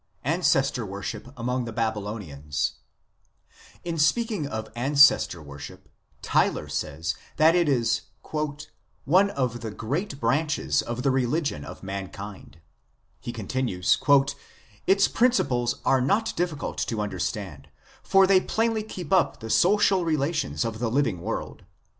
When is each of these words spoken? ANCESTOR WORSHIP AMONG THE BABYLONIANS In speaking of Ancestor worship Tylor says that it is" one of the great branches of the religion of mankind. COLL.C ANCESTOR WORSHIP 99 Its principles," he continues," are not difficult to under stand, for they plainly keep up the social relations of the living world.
ANCESTOR 0.25 0.83
WORSHIP 0.83 1.27
AMONG 1.37 1.65
THE 1.65 1.71
BABYLONIANS 1.73 2.71
In 3.83 3.99
speaking 3.99 4.47
of 4.47 4.71
Ancestor 4.75 5.43
worship 5.43 5.89
Tylor 6.23 6.67
says 6.71 7.13
that 7.37 7.53
it 7.53 7.69
is" 7.69 8.01
one 9.05 9.29
of 9.29 9.59
the 9.61 9.69
great 9.69 10.19
branches 10.19 10.81
of 10.81 11.03
the 11.03 11.11
religion 11.11 11.63
of 11.63 11.83
mankind. 11.83 12.59
COLL.C 13.23 13.35
ANCESTOR 13.41 13.59
WORSHIP 13.61 14.07
99 14.07 14.23
Its 14.87 15.07
principles," 15.07 15.73
he 15.75 15.81
continues," 15.83 15.85
are 15.93 16.01
not 16.01 16.35
difficult 16.35 16.79
to 16.79 16.99
under 16.99 17.19
stand, 17.19 17.69
for 18.01 18.25
they 18.25 18.41
plainly 18.41 18.81
keep 18.81 19.13
up 19.13 19.39
the 19.39 19.51
social 19.51 20.03
relations 20.03 20.65
of 20.65 20.79
the 20.79 20.89
living 20.89 21.21
world. 21.21 21.63